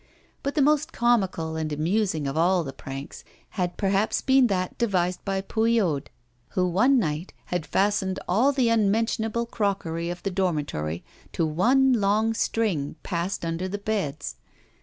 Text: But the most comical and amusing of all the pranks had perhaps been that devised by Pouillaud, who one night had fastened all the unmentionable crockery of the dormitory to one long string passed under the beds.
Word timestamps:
But 0.41 0.55
the 0.55 0.63
most 0.63 0.91
comical 0.93 1.55
and 1.55 1.71
amusing 1.71 2.25
of 2.25 2.35
all 2.35 2.63
the 2.63 2.73
pranks 2.73 3.23
had 3.49 3.77
perhaps 3.77 4.19
been 4.19 4.47
that 4.47 4.75
devised 4.79 5.23
by 5.23 5.41
Pouillaud, 5.41 6.07
who 6.57 6.67
one 6.67 6.97
night 6.97 7.33
had 7.53 7.67
fastened 7.67 8.19
all 8.27 8.51
the 8.51 8.69
unmentionable 8.69 9.45
crockery 9.45 10.09
of 10.09 10.23
the 10.23 10.31
dormitory 10.31 11.03
to 11.33 11.45
one 11.45 11.93
long 11.93 12.33
string 12.33 12.95
passed 13.03 13.45
under 13.45 13.67
the 13.67 13.77
beds. 13.77 14.37